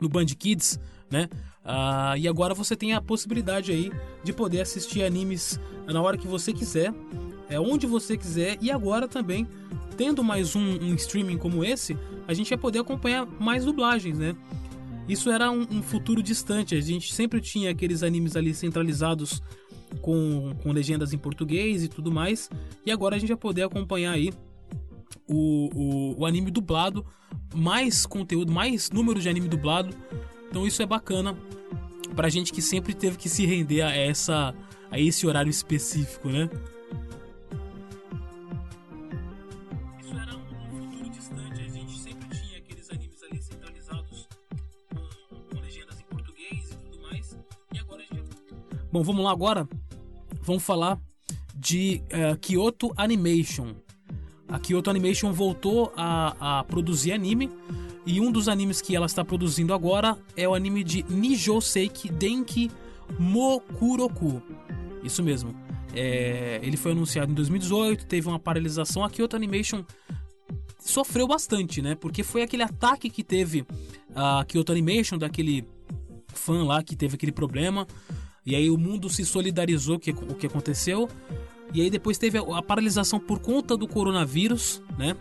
no 0.00 0.08
Band 0.08 0.26
Kids, 0.26 0.80
né? 1.10 1.28
Ah, 1.64 2.14
e 2.16 2.26
agora 2.26 2.54
você 2.54 2.74
tem 2.74 2.94
a 2.94 3.00
possibilidade 3.00 3.70
aí 3.70 3.92
de 4.24 4.32
poder 4.32 4.62
assistir 4.62 5.04
animes 5.04 5.60
na 5.86 6.00
hora 6.00 6.16
que 6.16 6.26
você 6.26 6.52
quiser, 6.52 6.94
é 7.50 7.60
onde 7.60 7.86
você 7.86 8.16
quiser, 8.16 8.56
e 8.60 8.70
agora 8.70 9.06
também, 9.06 9.46
tendo 9.96 10.24
mais 10.24 10.56
um, 10.56 10.60
um 10.60 10.94
streaming 10.94 11.36
como 11.36 11.62
esse, 11.62 11.96
a 12.26 12.32
gente 12.32 12.48
vai 12.48 12.58
poder 12.58 12.78
acompanhar 12.78 13.26
mais 13.38 13.64
dublagens, 13.64 14.18
né? 14.18 14.34
Isso 15.08 15.30
era 15.30 15.50
um, 15.50 15.62
um, 15.70 15.82
futuro 15.82 16.22
distante. 16.22 16.74
A 16.74 16.80
gente 16.80 17.14
sempre 17.14 17.40
tinha 17.40 17.70
aqueles 17.70 18.02
animes 18.02 18.36
ali 18.36 18.52
centralizados 18.52 19.42
com, 20.02 20.54
com 20.62 20.72
legendas 20.72 21.12
em 21.12 21.18
português 21.18 21.82
e 21.82 21.88
tudo 21.88 22.12
mais. 22.12 22.50
E 22.84 22.90
agora 22.90 23.16
a 23.16 23.18
gente 23.18 23.28
vai 23.28 23.38
poder 23.38 23.62
acompanhar 23.62 24.12
aí 24.12 24.32
o, 25.26 25.70
o, 25.74 26.20
o 26.20 26.26
anime 26.26 26.50
dublado, 26.50 27.04
mais 27.54 28.04
conteúdo, 28.04 28.52
mais 28.52 28.90
número 28.90 29.20
de 29.20 29.28
anime 29.28 29.48
dublado. 29.48 29.94
Então 30.50 30.66
isso 30.66 30.82
é 30.82 30.86
bacana 30.86 31.36
pra 32.14 32.28
gente 32.28 32.52
que 32.52 32.60
sempre 32.60 32.94
teve 32.94 33.16
que 33.16 33.28
se 33.28 33.46
render 33.46 33.82
a 33.82 33.94
essa 33.94 34.54
a 34.90 34.98
esse 34.98 35.26
horário 35.26 35.50
específico, 35.50 36.28
né? 36.28 36.48
Bom, 48.90 49.02
vamos 49.02 49.24
lá 49.24 49.30
agora. 49.30 49.68
Vamos 50.42 50.62
falar 50.62 50.98
de 51.54 52.02
uh, 52.06 52.38
Kyoto 52.38 52.92
Animation. 52.96 53.74
a 54.48 54.58
Kyoto 54.58 54.88
Animation 54.88 55.32
voltou 55.32 55.92
a, 55.96 56.60
a 56.60 56.64
produzir 56.64 57.12
anime. 57.12 57.50
E 58.06 58.20
um 58.20 58.32
dos 58.32 58.48
animes 58.48 58.80
que 58.80 58.96
ela 58.96 59.04
está 59.04 59.22
produzindo 59.22 59.74
agora 59.74 60.16
é 60.34 60.48
o 60.48 60.54
anime 60.54 60.82
de 60.82 61.04
Nijoseiki 61.10 62.10
Denki 62.10 62.70
Mokuroku. 63.18 64.42
Isso 65.04 65.22
mesmo. 65.22 65.54
É, 65.94 66.58
ele 66.62 66.78
foi 66.78 66.92
anunciado 66.92 67.30
em 67.30 67.34
2018, 67.34 68.06
teve 68.06 68.26
uma 68.26 68.38
paralisação. 68.38 69.04
A 69.04 69.10
Kyoto 69.10 69.36
Animation 69.36 69.84
sofreu 70.78 71.26
bastante, 71.26 71.82
né? 71.82 71.94
Porque 71.94 72.22
foi 72.22 72.42
aquele 72.42 72.62
ataque 72.62 73.10
que 73.10 73.22
teve 73.22 73.66
a 74.14 74.42
Kyoto 74.46 74.72
Animation, 74.72 75.18
daquele 75.18 75.66
fã 76.28 76.64
lá 76.64 76.82
que 76.82 76.96
teve 76.96 77.16
aquele 77.16 77.32
problema. 77.32 77.86
E 78.48 78.56
aí 78.56 78.70
o 78.70 78.78
mundo 78.78 79.10
se 79.10 79.26
solidarizou 79.26 80.00
com 80.00 80.32
o 80.32 80.34
que 80.34 80.46
aconteceu. 80.46 81.06
E 81.74 81.82
aí 81.82 81.90
depois 81.90 82.16
teve 82.16 82.38
a, 82.38 82.62
paralisação 82.62 83.20
por 83.20 83.40
conta 83.40 83.76
do 83.76 83.86
coronavírus, 83.86 84.82
né? 84.96 85.14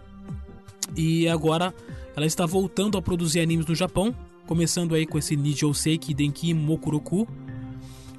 E 0.95 1.27
agora 1.27 1.75
ela 2.15 2.25
está 2.25 2.45
voltando 2.45 2.97
a 2.97 3.01
produzir 3.01 3.41
animes 3.41 3.65
no 3.65 3.75
Japão, 3.75 4.15
começando 4.45 4.95
aí 4.95 5.05
com 5.05 5.17
esse 5.17 5.35
Nijouseki 5.35 6.13
Denki 6.13 6.53
Mokuroku. 6.53 7.27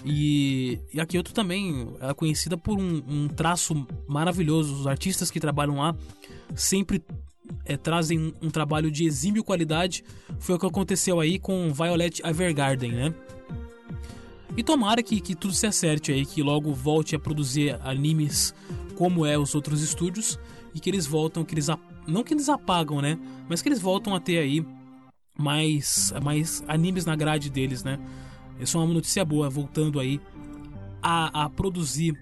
E, 0.04 0.78
e 0.92 1.00
a 1.00 1.06
Kyoto 1.06 1.32
também 1.32 1.88
é 2.02 2.12
conhecida 2.12 2.58
por 2.58 2.78
um, 2.78 3.02
um, 3.08 3.28
traço 3.28 3.86
maravilhoso. 4.06 4.74
Os 4.74 4.86
artistas 4.86 5.30
que 5.30 5.40
trabalham 5.40 5.78
lá 5.78 5.96
sempre 6.54 7.02
é, 7.64 7.78
trazem 7.78 8.18
um, 8.18 8.32
um, 8.42 8.50
trabalho 8.50 8.90
de 8.90 9.06
exímio 9.06 9.42
qualidade. 9.42 10.04
Foi 10.38 10.54
o 10.54 10.58
que 10.58 10.66
aconteceu 10.66 11.18
aí 11.18 11.38
com 11.38 11.72
Violet 11.72 12.20
Evergarden, 12.22 12.92
né? 12.92 13.14
E 14.58 14.62
tomara 14.64 15.04
que, 15.04 15.20
que 15.20 15.36
tudo 15.36 15.54
se 15.54 15.68
acerte 15.68 16.10
aí, 16.10 16.26
que 16.26 16.42
logo 16.42 16.74
volte 16.74 17.14
a 17.14 17.18
produzir 17.18 17.78
animes 17.80 18.52
como 18.96 19.24
é 19.24 19.38
os 19.38 19.54
outros 19.54 19.80
estúdios 19.80 20.36
e 20.74 20.80
que 20.80 20.90
eles 20.90 21.06
voltam, 21.06 21.44
que 21.44 21.54
eles 21.54 21.68
não 22.08 22.24
que 22.24 22.34
eles 22.34 22.48
apagam, 22.48 23.00
né? 23.00 23.16
Mas 23.48 23.62
que 23.62 23.68
eles 23.68 23.80
voltam 23.80 24.16
a 24.16 24.20
ter 24.20 24.38
aí 24.38 24.66
mais, 25.38 26.12
mais 26.24 26.64
animes 26.66 27.06
na 27.06 27.14
grade 27.14 27.48
deles, 27.50 27.84
né? 27.84 28.00
Isso 28.58 28.76
é 28.76 28.80
uma 28.80 28.92
notícia 28.92 29.24
boa, 29.24 29.48
voltando 29.48 30.00
aí 30.00 30.20
a, 31.00 31.44
a 31.44 31.48
produzir 31.48 32.18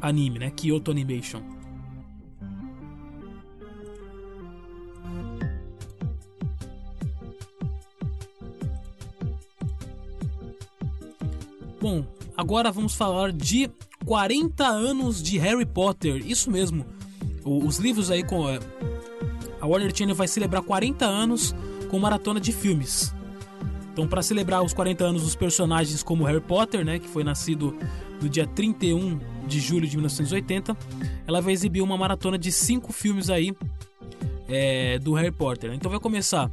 anime, 0.00 0.38
né? 0.38 0.50
Kyoto 0.50 0.90
Animation. 0.90 1.42
Bom, 11.84 12.02
agora 12.34 12.72
vamos 12.72 12.94
falar 12.94 13.30
de 13.30 13.70
40 14.06 14.66
anos 14.66 15.22
de 15.22 15.36
Harry 15.36 15.66
Potter. 15.66 16.26
Isso 16.26 16.50
mesmo. 16.50 16.86
Os 17.44 17.76
livros 17.76 18.10
aí 18.10 18.24
com 18.24 18.48
é, 18.48 18.58
a 19.60 19.66
Warner 19.66 19.94
Channel 19.94 20.14
vai 20.14 20.26
celebrar 20.26 20.62
40 20.62 21.04
anos 21.04 21.54
com 21.90 21.98
maratona 21.98 22.40
de 22.40 22.54
filmes. 22.54 23.14
Então, 23.92 24.08
para 24.08 24.22
celebrar 24.22 24.64
os 24.64 24.72
40 24.72 25.04
anos 25.04 25.24
dos 25.24 25.36
personagens 25.36 26.02
como 26.02 26.24
Harry 26.24 26.40
Potter, 26.40 26.86
né, 26.86 26.98
que 26.98 27.06
foi 27.06 27.22
nascido 27.22 27.76
no 28.18 28.30
dia 28.30 28.46
31 28.46 29.20
de 29.46 29.60
julho 29.60 29.86
de 29.86 29.94
1980, 29.98 30.74
ela 31.26 31.42
vai 31.42 31.52
exibir 31.52 31.82
uma 31.82 31.98
maratona 31.98 32.38
de 32.38 32.50
cinco 32.50 32.94
filmes 32.94 33.28
aí 33.28 33.54
é, 34.48 34.98
do 35.00 35.12
Harry 35.12 35.32
Potter. 35.32 35.74
Então, 35.74 35.90
vai 35.90 36.00
começar 36.00 36.50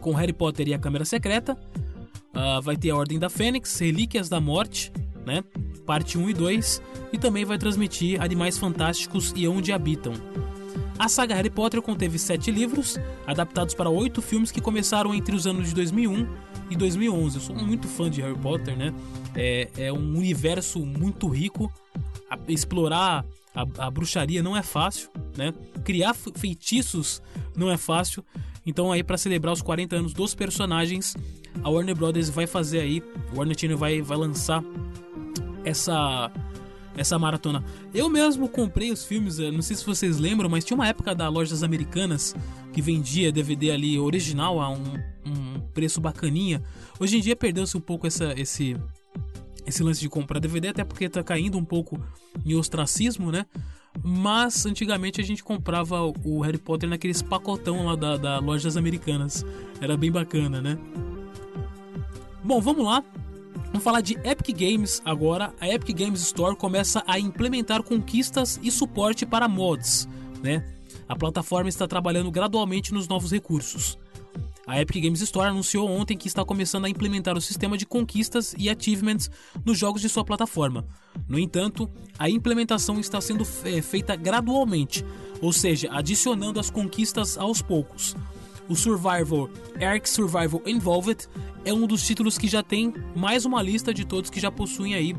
com 0.00 0.12
Harry 0.14 0.32
Potter 0.32 0.66
e 0.66 0.74
a 0.74 0.80
Câmara 0.80 1.04
Secreta, 1.04 1.56
uh, 2.38 2.62
vai 2.62 2.76
ter 2.76 2.90
a 2.90 2.96
Ordem 2.96 3.18
da 3.18 3.28
Fênix, 3.28 3.76
Relíquias 3.78 4.28
da 4.28 4.40
Morte, 4.40 4.92
né, 5.26 5.42
parte 5.84 6.16
1 6.16 6.30
e 6.30 6.34
2, 6.34 6.82
e 7.12 7.18
também 7.18 7.44
vai 7.44 7.58
transmitir 7.58 8.22
Animais 8.22 8.56
Fantásticos 8.56 9.32
e 9.34 9.48
Onde 9.48 9.72
Habitam. 9.72 10.12
A 10.98 11.08
saga 11.08 11.34
Harry 11.34 11.50
Potter 11.50 11.80
conteve 11.80 12.18
sete 12.18 12.50
livros, 12.50 12.98
adaptados 13.24 13.72
para 13.72 13.88
oito 13.88 14.20
filmes 14.20 14.50
que 14.50 14.60
começaram 14.60 15.14
entre 15.14 15.34
os 15.34 15.46
anos 15.46 15.68
de 15.68 15.74
2001 15.74 16.26
e 16.70 16.76
2011. 16.76 17.36
Eu 17.36 17.40
sou 17.40 17.54
muito 17.54 17.86
fã 17.86 18.10
de 18.10 18.20
Harry 18.20 18.36
Potter, 18.36 18.76
né? 18.76 18.92
É, 19.34 19.68
é 19.76 19.92
um 19.92 20.16
universo 20.18 20.84
muito 20.84 21.28
rico. 21.28 21.72
A, 22.28 22.36
explorar 22.48 23.24
a, 23.54 23.86
a, 23.86 23.90
bruxaria 23.90 24.42
não 24.42 24.56
é 24.56 24.62
fácil, 24.62 25.08
né? 25.36 25.54
Criar 25.84 26.14
feitiços 26.14 27.22
não 27.56 27.70
é 27.70 27.76
fácil. 27.76 28.24
Então 28.66 28.90
aí 28.90 29.04
para 29.04 29.16
celebrar 29.16 29.52
os 29.52 29.62
40 29.62 29.94
anos 29.94 30.12
dos 30.12 30.34
personagens, 30.34 31.14
a 31.62 31.70
Warner 31.70 31.94
Brothers 31.94 32.30
vai 32.30 32.46
fazer 32.46 32.80
aí, 32.80 33.02
o 33.32 33.38
Warner 33.38 33.58
Channel 33.58 33.78
vai, 33.78 34.00
vai 34.02 34.16
lançar 34.16 34.62
essa 35.64 36.30
essa 36.96 37.16
maratona. 37.16 37.64
Eu 37.94 38.08
mesmo 38.08 38.48
comprei 38.48 38.90
os 38.90 39.04
filmes, 39.04 39.38
não 39.38 39.62
sei 39.62 39.76
se 39.76 39.86
vocês 39.86 40.18
lembram, 40.18 40.50
mas 40.50 40.64
tinha 40.64 40.74
uma 40.74 40.88
época 40.88 41.14
da 41.14 41.28
Lojas 41.28 41.62
Americanas 41.62 42.34
que 42.72 42.82
vendia 42.82 43.30
DVD 43.30 43.70
ali 43.70 43.98
original 43.98 44.60
a 44.60 44.68
um, 44.68 44.94
um 45.24 45.60
preço 45.72 46.00
bacaninha. 46.00 46.60
Hoje 46.98 47.16
em 47.16 47.20
dia 47.20 47.36
perdeu-se 47.36 47.76
um 47.76 47.80
pouco 47.80 48.06
essa, 48.06 48.34
esse, 48.36 48.76
esse 49.64 49.82
lance 49.82 50.00
de 50.00 50.08
comprar 50.08 50.40
DVD, 50.40 50.68
até 50.68 50.82
porque 50.82 51.08
tá 51.08 51.22
caindo 51.22 51.56
um 51.56 51.64
pouco 51.64 52.00
em 52.44 52.54
ostracismo, 52.54 53.30
né? 53.30 53.46
Mas 54.02 54.66
antigamente 54.66 55.20
a 55.20 55.24
gente 55.24 55.42
comprava 55.42 56.02
o 56.02 56.40
Harry 56.40 56.58
Potter 56.58 56.88
naqueles 56.88 57.22
pacotão 57.22 57.86
lá 57.86 57.96
da, 57.96 58.16
da 58.16 58.38
Lojas 58.38 58.76
Americanas. 58.76 59.44
Era 59.80 59.96
bem 59.96 60.10
bacana, 60.10 60.60
né? 60.60 60.78
Bom, 62.48 62.62
vamos 62.62 62.82
lá. 62.82 63.04
Vamos 63.66 63.82
falar 63.84 64.00
de 64.00 64.14
Epic 64.24 64.56
Games 64.58 65.02
agora. 65.04 65.52
A 65.60 65.68
Epic 65.68 65.94
Games 65.94 66.22
Store 66.22 66.56
começa 66.56 67.04
a 67.06 67.18
implementar 67.18 67.82
conquistas 67.82 68.58
e 68.62 68.70
suporte 68.70 69.26
para 69.26 69.46
mods, 69.46 70.08
né? 70.42 70.64
A 71.06 71.14
plataforma 71.14 71.68
está 71.68 71.86
trabalhando 71.86 72.30
gradualmente 72.30 72.94
nos 72.94 73.06
novos 73.06 73.30
recursos. 73.32 73.98
A 74.66 74.80
Epic 74.80 75.02
Games 75.02 75.20
Store 75.20 75.50
anunciou 75.50 75.90
ontem 75.90 76.16
que 76.16 76.26
está 76.26 76.42
começando 76.42 76.86
a 76.86 76.88
implementar 76.88 77.36
o 77.36 77.40
sistema 77.42 77.76
de 77.76 77.84
conquistas 77.84 78.54
e 78.56 78.70
achievements 78.70 79.30
nos 79.62 79.78
jogos 79.78 80.00
de 80.00 80.08
sua 80.08 80.24
plataforma. 80.24 80.86
No 81.28 81.38
entanto, 81.38 81.86
a 82.18 82.30
implementação 82.30 82.98
está 82.98 83.20
sendo 83.20 83.44
feita 83.44 84.16
gradualmente, 84.16 85.04
ou 85.42 85.52
seja, 85.52 85.90
adicionando 85.92 86.58
as 86.58 86.70
conquistas 86.70 87.36
aos 87.36 87.60
poucos. 87.60 88.16
O 88.68 88.76
Survivor 88.76 89.50
Ark 89.80 90.08
Survival 90.08 90.62
Involved 90.66 91.26
é 91.64 91.72
um 91.72 91.86
dos 91.86 92.06
títulos 92.06 92.36
que 92.36 92.46
já 92.46 92.62
tem 92.62 92.92
mais 93.16 93.44
uma 93.44 93.62
lista 93.62 93.94
de 93.94 94.04
todos 94.04 94.30
que 94.30 94.38
já 94.38 94.50
possuem 94.50 94.94
aí 94.94 95.16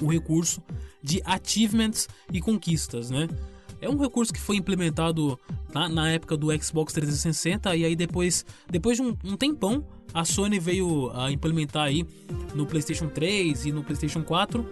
o 0.00 0.06
recurso 0.06 0.62
de 1.02 1.20
achievements 1.24 2.08
e 2.32 2.40
conquistas, 2.40 3.10
né? 3.10 3.28
É 3.80 3.88
um 3.88 3.96
recurso 3.98 4.32
que 4.32 4.40
foi 4.40 4.56
implementado 4.56 5.38
na, 5.74 5.88
na 5.88 6.10
época 6.10 6.36
do 6.36 6.48
Xbox 6.62 6.92
360 6.92 7.74
e 7.74 7.84
aí 7.84 7.96
depois, 7.96 8.46
depois 8.70 8.96
de 8.96 9.02
um, 9.02 9.16
um 9.24 9.36
tempão, 9.36 9.84
a 10.14 10.24
Sony 10.24 10.60
veio 10.60 11.10
a 11.12 11.32
implementar 11.32 11.86
aí 11.86 12.06
no 12.54 12.64
PlayStation 12.64 13.08
3 13.08 13.66
e 13.66 13.72
no 13.72 13.82
PlayStation 13.82 14.22
4. 14.22 14.64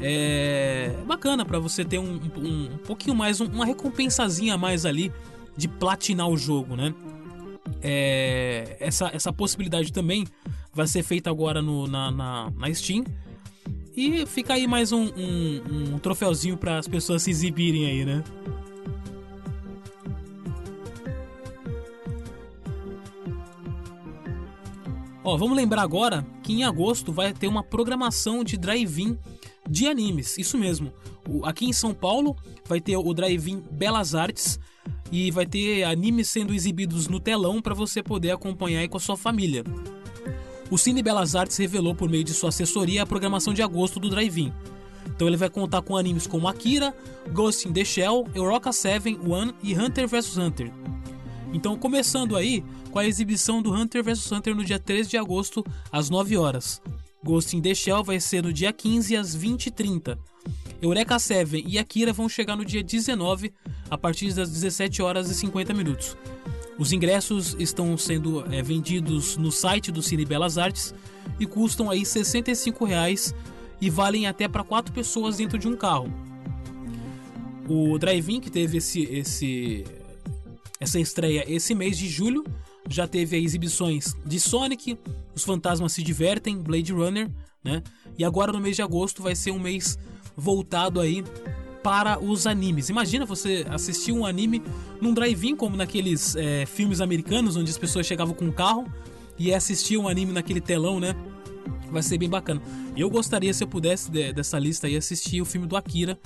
É 0.00 0.92
bacana 1.06 1.44
para 1.44 1.60
você 1.60 1.84
ter 1.84 2.00
um, 2.00 2.20
um, 2.36 2.64
um 2.74 2.78
pouquinho 2.78 3.14
mais, 3.14 3.40
uma 3.40 3.64
recompensazinha 3.64 4.54
a 4.54 4.58
mais 4.58 4.84
ali 4.84 5.12
de 5.56 5.68
platinar 5.68 6.28
o 6.28 6.36
jogo, 6.36 6.74
né? 6.74 6.92
É, 7.82 8.76
essa, 8.80 9.10
essa 9.12 9.32
possibilidade 9.32 9.92
também 9.92 10.26
vai 10.72 10.86
ser 10.86 11.02
feita 11.02 11.30
agora 11.30 11.60
no, 11.60 11.86
na, 11.86 12.10
na, 12.10 12.50
na 12.50 12.74
Steam. 12.74 13.04
E 13.96 14.24
fica 14.26 14.54
aí 14.54 14.66
mais 14.66 14.92
um, 14.92 15.06
um, 15.06 15.94
um 15.94 15.98
troféuzinho 15.98 16.56
para 16.56 16.78
as 16.78 16.86
pessoas 16.86 17.22
se 17.22 17.30
exibirem 17.30 17.86
aí, 17.86 18.04
né? 18.04 18.22
Ó, 25.24 25.36
vamos 25.36 25.56
lembrar 25.56 25.82
agora 25.82 26.24
que 26.42 26.54
em 26.54 26.64
agosto 26.64 27.12
vai 27.12 27.34
ter 27.34 27.48
uma 27.48 27.62
programação 27.62 28.42
de 28.42 28.56
drive-in 28.56 29.18
de 29.68 29.86
animes. 29.86 30.38
Isso 30.38 30.56
mesmo. 30.56 30.92
Aqui 31.42 31.66
em 31.66 31.72
São 31.72 31.92
Paulo 31.92 32.36
vai 32.66 32.80
ter 32.80 32.96
o 32.96 33.14
drive-in 33.14 33.62
Belas 33.70 34.14
Artes 34.14 34.58
e 35.12 35.30
vai 35.30 35.46
ter 35.46 35.84
animes 35.84 36.28
sendo 36.28 36.54
exibidos 36.54 37.08
no 37.08 37.20
telão 37.20 37.60
para 37.60 37.74
você 37.74 38.02
poder 38.02 38.30
acompanhar 38.30 38.80
aí 38.80 38.88
com 38.88 38.96
a 38.96 39.00
sua 39.00 39.16
família. 39.16 39.64
O 40.70 40.76
Cine 40.76 41.02
Belas 41.02 41.34
Artes 41.34 41.56
revelou 41.56 41.94
por 41.94 42.08
meio 42.08 42.24
de 42.24 42.34
sua 42.34 42.50
assessoria 42.50 43.02
a 43.02 43.06
programação 43.06 43.54
de 43.54 43.62
agosto 43.62 43.98
do 43.98 44.10
Drive-In. 44.10 44.52
Então 45.06 45.26
ele 45.26 45.36
vai 45.36 45.48
contar 45.48 45.80
com 45.80 45.96
animes 45.96 46.26
como 46.26 46.46
Akira, 46.46 46.94
Ghost 47.32 47.66
in 47.66 47.72
the 47.72 47.84
Shell, 47.84 48.26
Eureka 48.34 48.72
7, 48.72 49.18
One 49.26 49.54
e 49.62 49.74
Hunter 49.74 50.06
vs 50.06 50.36
Hunter. 50.36 50.70
Então 51.52 51.76
começando 51.78 52.36
aí 52.36 52.62
com 52.90 52.98
a 52.98 53.06
exibição 53.06 53.62
do 53.62 53.72
Hunter 53.72 54.04
vs 54.04 54.30
Hunter 54.30 54.54
no 54.54 54.64
dia 54.64 54.78
13 54.78 55.08
de 55.08 55.16
agosto 55.16 55.64
às 55.90 56.10
9 56.10 56.36
horas. 56.36 56.82
Ghost 57.28 57.54
in 57.54 57.60
the 57.60 57.74
Shell 57.74 58.02
vai 58.02 58.18
ser 58.18 58.42
no 58.42 58.50
dia 58.50 58.72
15 58.72 59.14
às 59.14 59.36
20h30. 59.36 60.16
Eureka 60.80 61.18
7 61.18 61.62
e 61.66 61.78
Akira 61.78 62.10
vão 62.10 62.26
chegar 62.26 62.56
no 62.56 62.64
dia 62.64 62.82
19 62.82 63.52
a 63.90 63.98
partir 63.98 64.32
das 64.32 64.48
17 64.48 65.02
horas 65.02 65.28
e 65.28 65.34
50 65.34 65.74
minutos. 65.74 66.16
Os 66.78 66.90
ingressos 66.90 67.54
estão 67.58 67.98
sendo 67.98 68.50
é, 68.50 68.62
vendidos 68.62 69.36
no 69.36 69.52
site 69.52 69.92
do 69.92 70.02
Cine 70.02 70.24
Belas 70.24 70.56
Artes 70.56 70.94
e 71.38 71.44
custam 71.44 71.90
aí 71.90 72.02
65 72.02 72.86
reais 72.86 73.34
e 73.78 73.90
valem 73.90 74.26
até 74.26 74.48
para 74.48 74.64
quatro 74.64 74.90
pessoas 74.94 75.36
dentro 75.36 75.58
de 75.58 75.68
um 75.68 75.76
carro. 75.76 76.10
O 77.68 77.98
Drive-In, 77.98 78.40
que 78.40 78.50
teve 78.50 78.78
esse, 78.78 79.02
esse, 79.02 79.84
essa 80.80 80.98
estreia 80.98 81.44
esse 81.46 81.74
mês 81.74 81.98
de 81.98 82.08
julho, 82.08 82.42
já 82.88 83.06
teve 83.06 83.36
exibições 83.36 84.16
de 84.24 84.40
Sonic, 84.40 84.98
Os 85.34 85.44
Fantasmas 85.44 85.92
Se 85.92 86.02
Divertem, 86.02 86.58
Blade 86.58 86.92
Runner, 86.92 87.30
né? 87.62 87.82
E 88.16 88.24
agora 88.24 88.52
no 88.52 88.60
mês 88.60 88.76
de 88.76 88.82
agosto 88.82 89.22
vai 89.22 89.34
ser 89.34 89.50
um 89.50 89.58
mês 89.58 89.98
voltado 90.36 91.00
aí 91.00 91.24
para 91.82 92.22
os 92.22 92.46
animes. 92.46 92.88
Imagina 92.88 93.24
você 93.24 93.64
assistir 93.68 94.12
um 94.12 94.26
anime 94.26 94.62
num 95.00 95.14
drive-in, 95.14 95.54
como 95.54 95.76
naqueles 95.76 96.34
é, 96.36 96.66
filmes 96.66 97.00
americanos, 97.00 97.56
onde 97.56 97.70
as 97.70 97.78
pessoas 97.78 98.06
chegavam 98.06 98.34
com 98.34 98.46
um 98.46 98.52
carro 98.52 98.86
e 99.38 99.54
assistiam 99.54 100.04
um 100.04 100.08
anime 100.08 100.32
naquele 100.32 100.60
telão, 100.60 100.98
né? 100.98 101.14
Vai 101.90 102.02
ser 102.02 102.18
bem 102.18 102.28
bacana. 102.28 102.60
Eu 102.96 103.08
gostaria, 103.08 103.54
se 103.54 103.62
eu 103.62 103.68
pudesse, 103.68 104.10
de, 104.10 104.32
dessa 104.32 104.58
lista 104.58 104.86
aí, 104.86 104.96
assistir 104.96 105.40
o 105.40 105.44
filme 105.44 105.66
do 105.66 105.76
Akira. 105.76 106.18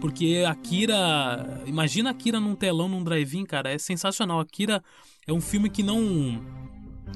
Porque 0.00 0.42
Akira. 0.46 1.62
Imagina 1.66 2.10
Akira 2.10 2.40
num 2.40 2.54
telão, 2.54 2.88
num 2.88 3.04
drive-in, 3.04 3.44
cara. 3.44 3.70
É 3.70 3.78
sensacional. 3.78 4.40
Akira 4.40 4.82
é 5.26 5.32
um 5.32 5.40
filme 5.40 5.68
que 5.68 5.82
não. 5.82 6.42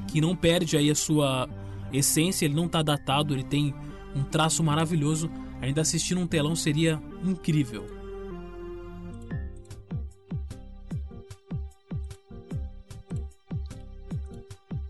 que 0.06 0.20
não 0.20 0.34
perde 0.34 0.76
aí 0.76 0.90
a 0.90 0.94
sua 0.94 1.48
essência, 1.92 2.44
ele 2.44 2.54
não 2.54 2.68
tá 2.68 2.82
datado, 2.82 3.34
ele 3.34 3.44
tem 3.44 3.74
um 4.14 4.22
traço 4.22 4.62
maravilhoso. 4.62 5.30
Ainda 5.60 5.80
assistir 5.80 6.14
num 6.14 6.26
telão 6.26 6.54
seria 6.54 7.02
incrível. 7.24 7.98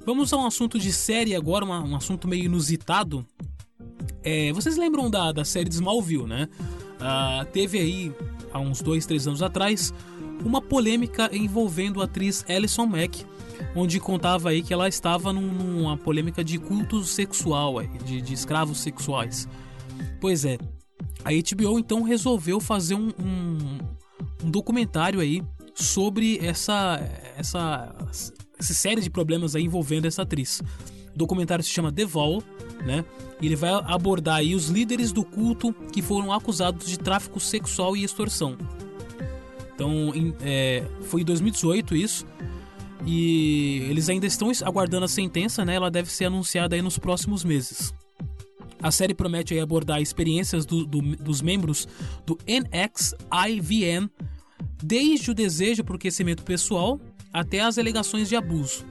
Vamos 0.04 0.32
a 0.32 0.38
um 0.38 0.46
assunto 0.46 0.78
de 0.78 0.90
série 0.90 1.34
agora, 1.34 1.64
um 1.66 1.94
assunto 1.94 2.26
meio 2.26 2.44
inusitado. 2.44 3.26
É, 4.22 4.52
vocês 4.52 4.76
lembram 4.76 5.10
da, 5.10 5.32
da 5.32 5.44
série 5.44 5.68
de 5.68 5.75
Smallville, 5.75 6.26
né? 6.26 6.48
Uh, 6.98 7.44
teve 7.52 7.78
aí, 7.78 8.12
há 8.52 8.58
uns 8.58 8.80
dois, 8.80 9.04
três 9.04 9.26
anos 9.26 9.42
atrás, 9.42 9.92
uma 10.45 10.61
polêmica 10.61 11.30
envolvendo 11.33 12.00
a 12.00 12.04
atriz 12.04 12.45
Alison 12.49 12.87
Mack, 12.87 13.25
onde 13.75 14.00
contava 14.00 14.50
aí 14.50 14.62
que 14.62 14.73
ela 14.73 14.88
estava 14.88 15.33
num, 15.33 15.52
numa 15.52 15.97
polêmica 15.97 16.45
de 16.45 16.59
culto 16.59 17.04
sexual, 17.04 17.83
de, 18.04 18.21
de 18.21 18.35
escravos 18.35 18.80
sexuais. 18.80 19.49
Pois 20.21 20.45
é, 20.45 20.59
a 21.25 21.30
HBO 21.30 21.78
então 21.78 22.02
resolveu 22.02 22.61
fazer 22.61 22.95
um, 22.95 23.09
um, 23.18 23.78
um 24.45 24.50
documentário 24.50 25.21
aí 25.21 25.42
sobre 25.75 26.38
essa, 26.38 27.00
essa, 27.37 27.95
essa 28.59 28.75
série 28.75 29.00
de 29.00 29.11
problemas 29.11 29.54
aí 29.54 29.64
envolvendo 29.64 30.07
essa 30.07 30.23
atriz. 30.23 30.61
O 31.14 31.18
documentário 31.18 31.64
se 31.64 31.71
chama 31.71 31.92
The 31.92 32.04
Vol, 32.04 32.42
né? 32.85 33.04
E 33.40 33.47
ele 33.47 33.57
vai 33.57 33.71
abordar 33.71 34.37
aí 34.37 34.54
os 34.54 34.68
líderes 34.68 35.12
do 35.12 35.25
culto 35.25 35.73
que 35.92 36.02
foram 36.02 36.33
acusados 36.33 36.87
de 36.88 36.99
tráfico 36.99 37.38
sexual 37.38 37.97
e 37.97 38.04
extorsão. 38.04 38.57
Então, 39.78 40.12
em, 40.12 40.35
é, 40.40 40.82
foi 41.02 41.20
em 41.20 41.25
2018 41.25 41.94
isso. 41.94 42.26
E 43.06 43.87
eles 43.88 44.08
ainda 44.08 44.26
estão 44.26 44.50
aguardando 44.64 45.04
a 45.04 45.08
sentença, 45.08 45.64
né? 45.64 45.76
Ela 45.76 45.88
deve 45.88 46.11
ser 46.11 46.25
anunciada 46.25 46.75
aí 46.75 46.82
nos 46.82 46.99
próximos 46.99 47.44
meses. 47.44 47.94
A 48.82 48.90
série 48.90 49.14
promete 49.14 49.56
abordar 49.56 50.02
experiências 50.02 50.66
do, 50.66 50.85
do, 50.85 51.00
dos 51.00 51.40
membros 51.40 51.87
do 52.26 52.37
NXIVM, 52.44 54.11
desde 54.82 55.30
o 55.30 55.35
desejo 55.35 55.85
por 55.85 55.97
crescimento 55.97 56.42
pessoal 56.42 57.00
até 57.32 57.61
as 57.61 57.78
alegações 57.78 58.28
de 58.28 58.35
abuso. 58.35 58.85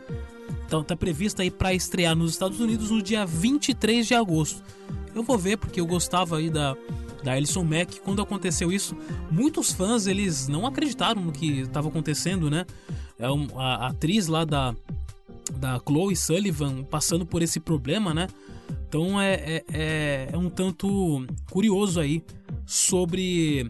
Então 0.66 0.82
está 0.82 0.96
prevista 0.96 1.42
aí 1.42 1.52
para 1.52 1.74
estrear 1.74 2.16
nos 2.16 2.32
Estados 2.32 2.62
Unidos 2.62 2.92
no 2.92 3.02
dia 3.02 3.26
23 3.26 4.08
de 4.08 4.16
agosto. 4.16 4.64
Eu 5.14 5.22
vou 5.22 5.38
ver 5.38 5.58
porque 5.58 5.82
eu 5.82 5.86
gostava 5.86 6.38
aí 6.38 6.50
da 6.50 6.78
da 7.28 7.34
Alison 7.34 7.64
Mack. 7.64 8.00
Quando 8.00 8.22
aconteceu 8.22 8.72
isso, 8.72 8.96
muitos 9.30 9.74
fãs 9.74 10.08
eles 10.08 10.48
não 10.48 10.66
acreditaram 10.66 11.22
no 11.22 11.34
que 11.34 11.60
estava 11.60 11.90
acontecendo, 11.90 12.50
né? 12.50 12.66
É 13.20 13.26
a, 13.56 13.88
atriz 13.88 14.28
lá 14.28 14.46
da 14.46 14.74
da 15.60 15.80
Chloe 15.80 16.16
Sullivan 16.16 16.84
passando 16.84 17.26
por 17.26 17.42
esse 17.42 17.60
problema, 17.60 18.14
né? 18.14 18.28
Então 18.88 19.20
é, 19.20 19.34
é, 19.34 19.64
é, 19.74 20.30
é 20.32 20.38
um 20.38 20.50
tanto 20.50 21.26
curioso 21.50 22.00
aí 22.00 22.24
sobre 22.66 23.70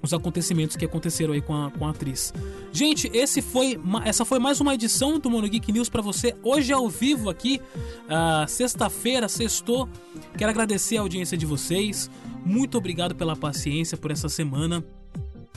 os 0.00 0.12
acontecimentos 0.12 0.76
que 0.76 0.84
aconteceram 0.84 1.32
aí 1.32 1.40
com 1.40 1.54
a, 1.54 1.70
com 1.70 1.86
a 1.86 1.90
atriz. 1.90 2.32
Gente, 2.72 3.10
esse 3.12 3.40
foi, 3.40 3.80
essa 4.04 4.24
foi 4.24 4.38
mais 4.38 4.60
uma 4.60 4.74
edição 4.74 5.18
do 5.18 5.30
Mono 5.30 5.48
Geek 5.48 5.72
News 5.72 5.88
para 5.88 6.02
você. 6.02 6.34
Hoje 6.42 6.72
ao 6.72 6.88
vivo 6.88 7.30
aqui, 7.30 7.60
uh, 8.04 8.46
sexta-feira, 8.48 9.28
sextou. 9.28 9.88
Quero 10.36 10.50
agradecer 10.50 10.98
a 10.98 11.00
audiência 11.00 11.38
de 11.38 11.46
vocês. 11.46 12.10
Muito 12.44 12.76
obrigado 12.76 13.14
pela 13.14 13.34
paciência 13.34 13.96
por 13.96 14.10
essa 14.10 14.28
semana. 14.28 14.84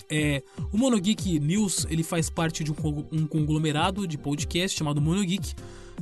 É, 0.10 0.42
o 0.72 0.78
Mono 0.78 1.00
Geek 1.00 1.40
News 1.40 1.86
ele 1.90 2.04
faz 2.04 2.30
parte 2.30 2.64
de 2.64 2.72
um, 2.72 3.28
conglomerado 3.28 4.08
de 4.08 4.18
podcast 4.18 4.78
chamado 4.78 5.02
Mono 5.02 5.24
Geek. 5.24 5.54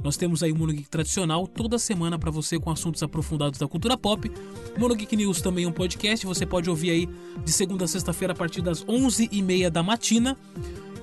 Nós 0.04 0.18
temos 0.18 0.44
aí 0.44 0.52
o 0.52 0.56
Mono 0.56 0.74
Geek 0.74 0.90
tradicional 0.90 1.48
toda 1.48 1.80
semana 1.80 2.20
para 2.20 2.30
você 2.30 2.60
com 2.60 2.70
assuntos 2.70 3.02
aprofundados 3.02 3.58
da 3.58 3.68
cultura 3.68 3.98
pop. 3.98 4.32
Mono 4.78 4.96
Geek 4.96 5.16
News 5.16 5.42
também 5.42 5.66
é 5.66 5.68
um 5.68 5.72
podcast, 5.72 6.26
você 6.26 6.46
pode 6.46 6.70
ouvir 6.70 6.92
aí 6.92 7.10
de 7.44 7.52
segunda 7.52 7.86
a 7.86 7.88
sexta-feira 7.88 8.34
a 8.34 8.36
partir 8.36 8.62
das 8.62 8.86
11h30 8.86 9.70
da 9.70 9.82
matina. 9.82 10.38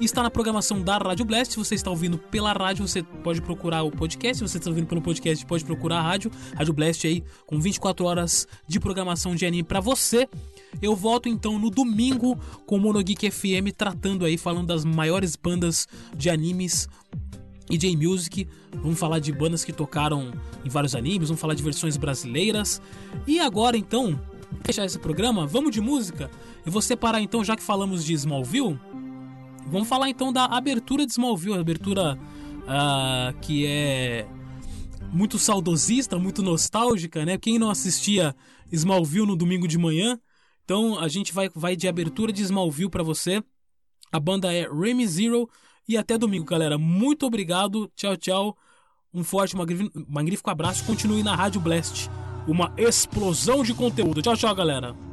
Está 0.01 0.23
na 0.23 0.31
programação 0.31 0.83
da 0.83 0.99
Rádio 0.99 1.25
Blast. 1.25 1.53
Se 1.53 1.59
você 1.59 1.75
está 1.75 1.89
ouvindo 1.89 2.19
pela 2.19 2.53
rádio, 2.53 2.87
você 2.87 3.03
pode 3.03 3.41
procurar 3.41 3.83
o 3.83 3.91
podcast. 3.91 4.39
Se 4.39 4.49
você 4.49 4.59
está 4.59 4.69
ouvindo 4.69 4.87
pelo 4.87 5.01
podcast, 5.01 5.45
pode 5.47 5.65
procurar 5.65 5.99
a 5.99 6.03
rádio. 6.03 6.31
Rádio 6.57 6.73
Blast 6.73 7.07
aí, 7.07 7.23
com 7.47 7.61
24 7.61 8.05
horas 8.05 8.49
de 8.67 8.81
programação 8.81 9.35
de 9.35 9.47
anime 9.47 9.63
para 9.63 9.81
você. 9.81 10.29
Eu 10.81 10.97
volto 10.97 11.29
então 11.29 11.59
no 11.59 11.71
domingo 11.71 12.37
com 12.67 12.77
o 12.77 12.81
Mono 12.81 13.03
Geek 13.03 13.31
FM, 13.31 13.71
tratando 13.77 14.25
aí, 14.25 14.37
falando 14.37 14.67
das 14.67 14.85
maiores 14.85 15.37
bandas 15.37 15.87
de 16.17 16.29
animes 16.29 16.89
e 17.71 17.77
J-Music. 17.77 18.49
Vamos 18.77 18.99
falar 18.99 19.21
de 19.21 19.33
bandas 19.33 19.65
que 19.65 19.73
tocaram 19.73 20.33
em 20.65 20.69
vários 20.69 20.95
animes, 20.95 21.29
vamos 21.29 21.41
falar 21.41 21.55
de 21.55 21.63
versões 21.63 21.97
brasileiras. 21.97 22.83
E 23.27 23.39
agora 23.39 23.77
então, 23.77 24.19
fechar 24.65 24.85
esse 24.85 24.99
programa, 24.99 25.47
vamos 25.47 25.71
de 25.71 25.81
música. 25.81 26.31
Eu 26.67 26.73
vou 26.73 26.83
separar 26.83 27.21
então, 27.21 27.45
já 27.45 27.57
que 27.57 27.63
falamos 27.63 28.05
de 28.05 28.15
Smallville, 28.15 28.79
vamos 29.67 29.89
falar 29.89 30.09
então 30.09 30.33
da 30.33 30.45
abertura 30.47 31.07
de 31.07 31.13
Smallville, 31.13 31.59
abertura 31.59 32.19
uh, 32.63 33.39
que 33.41 33.67
é 33.67 34.27
muito 35.13 35.39
saudosista, 35.39 36.19
muito 36.19 36.43
nostálgica, 36.43 37.25
né? 37.25 37.37
Quem 37.37 37.59
não 37.59 37.71
assistia 37.71 38.35
Smallville 38.71 39.27
no 39.27 39.37
domingo 39.37 39.69
de 39.69 39.77
manhã, 39.77 40.19
então 40.65 40.99
a 40.99 41.09
gente 41.09 41.33
vai, 41.33 41.51
vai 41.55 41.77
de 41.77 41.87
abertura 41.87 42.33
de 42.33 42.43
Smallville 42.43 42.91
para 42.91 43.03
você. 43.03 43.43
A 44.11 44.21
banda 44.21 44.53
é 44.53 44.69
Remy 44.69 45.07
Zero 45.07 45.49
e 45.89 45.97
até 45.97 46.17
domingo, 46.17 46.45
galera. 46.45 46.79
Muito 46.79 47.27
obrigado. 47.27 47.91
Tchau, 47.97 48.17
tchau. 48.17 48.57
Um 49.13 49.23
forte, 49.23 49.55
magnífico 50.09 50.51
abraço. 50.51 50.85
Continue 50.85 51.23
na 51.23 51.35
Rádio 51.35 51.61
Blast. 51.61 52.09
Uma 52.47 52.73
explosão 52.77 53.63
de 53.63 53.75
conteúdo. 53.75 54.23
Tchau, 54.23 54.37
tchau, 54.37 54.55
galera. 54.55 55.12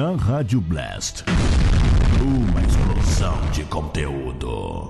Na 0.00 0.16
Rádio 0.16 0.62
Blast. 0.62 1.24
Uma 2.22 2.62
explosão 2.62 3.38
de 3.52 3.64
conteúdo. 3.64 4.88